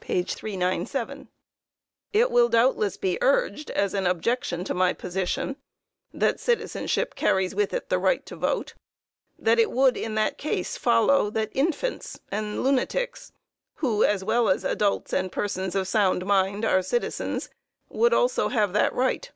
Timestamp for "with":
7.54-7.74